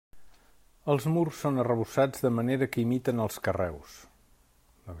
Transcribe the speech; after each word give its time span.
Els 0.93 1.05
murs 1.17 1.41
són 1.45 1.63
arrebossats 1.63 2.25
de 2.29 2.31
manera 2.39 2.69
que 2.73 2.81
imiten 2.85 3.25
els 3.27 3.37
carreus. 3.49 3.99